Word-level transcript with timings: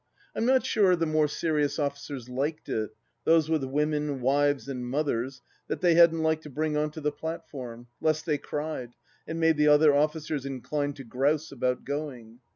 I'm 0.35 0.47
not 0.47 0.65
sure 0.65 0.95
the 0.95 1.05
more 1.05 1.27
serious 1.27 1.77
officers 1.77 2.27
liked 2.27 2.69
it— 2.69 2.89
^those 3.27 3.49
with 3.49 3.63
women, 3.63 4.19
wives 4.19 4.67
and 4.67 4.83
mothers, 4.83 5.43
that 5.67 5.81
they 5.81 5.93
hadn't 5.93 6.23
liked 6.23 6.41
to 6.41 6.49
bring 6.49 6.75
on 6.75 6.89
to 6.93 7.01
the 7.01 7.11
platform 7.11 7.85
lest 8.01 8.25
they 8.25 8.39
cried 8.39 8.93
and 9.27 9.39
made 9.39 9.57
the 9.57 9.67
other 9.67 9.93
officers 9.93 10.43
inclined 10.43 10.95
to 10.95 11.03
grouse 11.03 11.51
about 11.51 11.83
going. 11.85 12.39